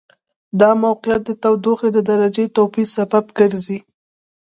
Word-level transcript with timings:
دا 0.59 0.69
موقعیت 0.83 1.21
د 1.25 1.31
تودوخې 1.43 1.89
د 1.93 1.99
درجې 2.09 2.45
توپیر 2.55 2.87
سبب 2.97 3.25
ګرځي. 3.37 3.79